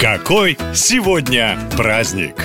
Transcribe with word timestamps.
Какой 0.00 0.56
сегодня 0.74 1.58
праздник? 1.76 2.36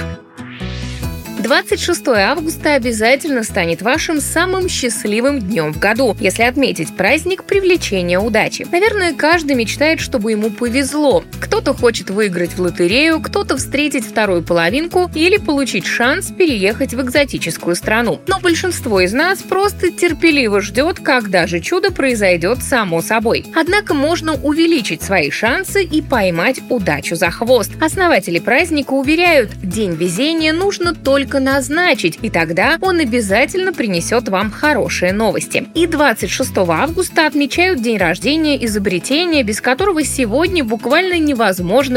26 1.37 2.07
августа 2.07 2.73
обязательно 2.73 3.43
станет 3.43 3.83
вашим 3.83 4.21
самым 4.21 4.67
счастливым 4.67 5.39
днем 5.39 5.71
в 5.71 5.77
году, 5.77 6.17
если 6.19 6.41
отметить 6.41 6.97
праздник 6.97 7.43
привлечения 7.43 8.17
удачи. 8.17 8.65
Наверное, 8.71 9.13
каждый 9.13 9.55
мечтает, 9.55 9.99
чтобы 9.99 10.31
ему 10.31 10.49
повезло. 10.49 11.23
Кто-то 11.53 11.75
хочет 11.75 12.09
выиграть 12.09 12.53
в 12.53 12.61
лотерею, 12.61 13.21
кто-то 13.21 13.57
встретить 13.57 14.07
вторую 14.07 14.41
половинку 14.41 15.11
или 15.13 15.37
получить 15.37 15.85
шанс 15.85 16.31
переехать 16.31 16.95
в 16.95 17.01
экзотическую 17.03 17.75
страну. 17.75 18.19
Но 18.25 18.39
большинство 18.39 18.99
из 18.99 19.13
нас 19.13 19.43
просто 19.43 19.91
терпеливо 19.91 20.61
ждет, 20.61 20.99
когда 20.99 21.45
же 21.45 21.59
чудо 21.59 21.91
произойдет 21.91 22.63
само 22.63 23.03
собой. 23.03 23.45
Однако 23.53 23.93
можно 23.93 24.33
увеличить 24.33 25.03
свои 25.03 25.29
шансы 25.29 25.83
и 25.83 26.01
поймать 26.01 26.59
удачу 26.69 27.15
за 27.15 27.29
хвост. 27.29 27.71
Основатели 27.79 28.39
праздника 28.39 28.93
уверяют, 28.93 29.51
день 29.61 29.93
везения 29.93 30.53
нужно 30.53 30.95
только 30.95 31.39
назначить, 31.39 32.17
и 32.23 32.31
тогда 32.31 32.79
он 32.81 32.97
обязательно 32.97 33.73
принесет 33.73 34.27
вам 34.27 34.49
хорошие 34.49 35.13
новости. 35.13 35.67
И 35.75 35.85
26 35.85 36.51
августа 36.57 37.27
отмечают 37.27 37.79
день 37.83 37.97
рождения 37.97 38.65
изобретения, 38.65 39.43
без 39.43 39.61
которого 39.61 40.03
сегодня 40.03 40.63
буквально 40.63 41.19
невозможно 41.19 41.42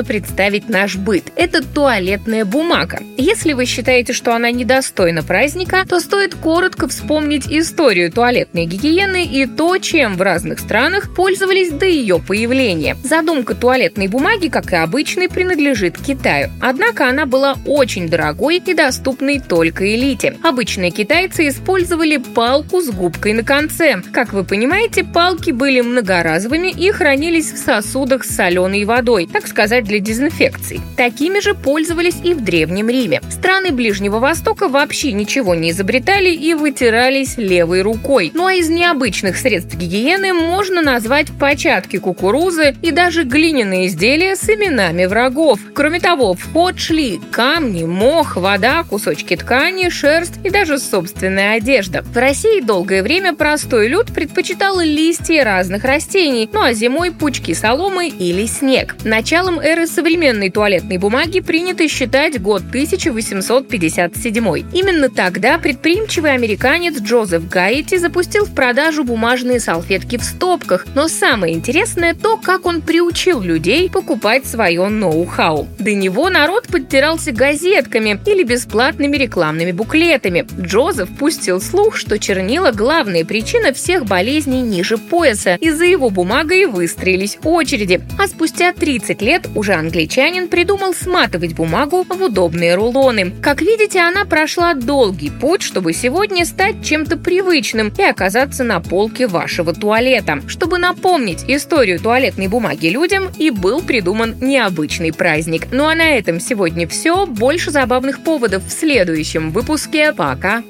представить 0.05 0.69
наш 0.69 0.97
быт. 0.97 1.33
Это 1.37 1.63
туалетная 1.63 2.45
бумага. 2.45 3.01
Если 3.17 3.53
вы 3.53 3.67
считаете, 3.67 4.13
что 4.13 4.35
она 4.35 4.51
недостойна 4.51 5.23
праздника, 5.23 5.85
то 5.89 6.01
стоит 6.01 6.35
коротко 6.35 6.89
вспомнить 6.89 7.47
историю 7.47 8.11
туалетной 8.11 8.67
гигиены 8.67 9.25
и 9.25 9.47
то, 9.47 9.79
чем 9.79 10.17
в 10.17 10.23
разных 10.23 10.59
странах 10.59 11.15
пользовались 11.15 11.71
до 11.71 11.87
ее 11.87 12.19
появления. 12.19 12.97
Задумка 13.05 13.55
туалетной 13.55 14.09
бумаги, 14.09 14.49
как 14.49 14.73
и 14.73 14.77
обычной, 14.77 15.29
принадлежит 15.29 15.97
Китаю. 15.99 16.51
Однако 16.61 17.09
она 17.09 17.27
была 17.27 17.57
очень 17.67 18.09
дорогой 18.09 18.63
и 18.65 18.75
доступной 18.75 19.41
только 19.41 19.95
элите. 19.95 20.37
Обычные 20.43 20.91
китайцы 20.91 21.49
использовали 21.49 22.17
палку 22.17 22.81
с 22.81 22.91
губкой 22.91 23.33
на 23.33 23.45
конце. 23.45 24.03
Как 24.13 24.33
вы 24.33 24.45
понимаете, 24.45 25.05
палки 25.05 25.51
были 25.51 25.81
многоразовыми 25.81 26.69
и 26.69 26.91
хранились 26.91 27.53
в 27.53 27.59
сосудах 27.59 28.25
с 28.25 28.35
соленой 28.35 28.85
водой, 28.85 29.29
так 29.37 29.47
сказать, 29.49 29.85
для 29.85 29.99
дезинфекции. 29.99 30.81
Такими 30.97 31.41
же 31.41 31.53
пользовались 31.53 32.17
и 32.25 32.33
в 32.33 32.43
Древнем 32.43 32.89
Риме. 32.89 33.21
Страны 33.29 33.71
Ближнего 33.71 34.19
Востока 34.19 34.67
вообще 34.67 35.13
ничего 35.13 35.55
не 35.55 35.73
изобретали 35.73 36.31
и 36.31 36.55
вытирались 36.55 37.37
левой 37.37 37.83
рукой. 37.83 38.31
Ну 38.33 38.47
а 38.47 38.55
из 38.55 38.71
необычных 38.71 39.37
средств 39.37 39.75
гигиены 39.75 40.33
можно 40.33 40.81
назвать 40.81 41.27
початки 41.39 41.99
кукурузы 41.99 42.77
и 42.81 42.93
даже 42.93 43.25
глиняные 43.25 43.89
изделия 43.89 44.37
с 44.37 44.49
именами 44.49 45.05
врагов. 45.05 45.61
Кроме 45.75 46.01
того, 46.01 46.33
в 46.33 46.53
ход 46.55 46.79
шли 46.79 47.21
камни, 47.31 47.85
мох, 47.85 48.37
вода, 48.37 48.85
кусочки 48.85 49.37
ткани, 49.37 49.91
шерсть 49.91 50.41
и 50.45 50.49
даже 50.49 50.79
собственная 50.79 51.57
одежда. 51.57 52.03
В 52.03 52.17
России 52.17 52.63
долгое 52.63 53.03
время 53.03 53.35
простой 53.35 53.89
люд 53.89 54.07
предпочитал 54.15 54.81
листья 54.81 55.45
разных 55.45 55.85
растений, 55.85 56.49
ну 56.51 56.63
а 56.63 56.73
зимой 56.73 57.13
пучки 57.13 57.53
соломы 57.53 58.09
или 58.09 58.47
снег. 58.47 58.97
Началом 59.27 59.59
эры 59.59 59.89
современной 59.89 60.51
туалетной 60.51 60.99
бумаги 60.99 61.41
принято 61.41 61.89
считать 61.89 62.41
год 62.41 62.63
1857. 62.69 64.65
Именно 64.73 65.09
тогда 65.09 65.59
предприимчивый 65.59 66.33
американец 66.33 67.01
Джозеф 67.01 67.49
Гайти 67.49 67.99
запустил 67.99 68.45
в 68.45 68.55
продажу 68.55 69.03
бумажные 69.03 69.59
салфетки 69.59 70.17
в 70.17 70.23
стопках, 70.23 70.87
но 70.95 71.09
самое 71.09 71.55
интересное 71.55 72.15
то, 72.15 72.37
как 72.37 72.67
он 72.67 72.81
приучил 72.81 73.41
людей 73.41 73.91
покупать 73.91 74.47
свое 74.47 74.87
ноу-хау. 74.87 75.67
До 75.81 75.93
него 75.93 76.31
народ 76.31 76.69
подтирался 76.69 77.33
газетками 77.33 78.21
или 78.27 78.45
бесплатными 78.45 79.17
рекламными 79.17 79.73
буклетами. 79.73 80.47
Джозеф 80.57 81.09
пустил 81.19 81.61
слух, 81.61 81.97
что 81.97 82.21
чернила– 82.21 82.71
главная 82.73 83.25
причина 83.25 83.73
всех 83.73 84.05
болезней 84.07 84.63
ниже 84.63 84.99
пояса, 84.99 85.57
и 85.57 85.73
за 85.73 85.85
его 85.85 86.11
бумагой 86.11 86.67
выстроились 86.67 87.39
очереди. 87.43 88.01
А 88.21 88.29
спустя 88.29 88.73
30 88.73 89.16
лет 89.21 89.49
уже 89.55 89.75
англичанин 89.75 90.49
придумал 90.49 90.95
сматывать 90.95 91.55
бумагу 91.55 92.05
в 92.09 92.23
удобные 92.23 92.75
рулоны. 92.75 93.33
Как 93.43 93.61
видите, 93.61 94.01
она 94.01 94.25
прошла 94.25 94.75
долгий 94.75 95.31
путь, 95.31 95.63
чтобы 95.63 95.93
сегодня 95.93 96.45
стать 96.45 96.85
чем-то 96.85 97.17
привычным 97.17 97.93
и 97.97 98.03
оказаться 98.03 98.65
на 98.65 98.81
полке 98.81 99.27
вашего 99.27 99.73
туалета. 99.73 100.43
Чтобы 100.47 100.79
напомнить 100.79 101.45
историю 101.49 102.01
туалетной 102.01 102.49
бумаги 102.49 102.89
людям, 102.89 103.31
и 103.39 103.51
был 103.51 103.83
придуман 103.83 104.37
необычный 104.41 105.13
праздник. 105.13 105.69
Ну 105.71 105.87
а 105.87 105.95
на 105.95 106.17
этом 106.17 106.41
сегодня 106.41 106.89
все. 106.89 107.27
Больше 107.27 107.71
забавных 107.71 108.23
поводов 108.23 108.65
в 108.65 108.71
следующем 108.71 109.51
выпуске. 109.51 110.13
Пока! 110.13 110.63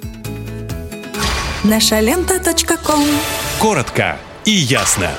Наша 1.64 2.00
лента. 2.00 2.40
Коротко 3.58 4.16
и 4.44 4.52
ясно. 4.52 5.10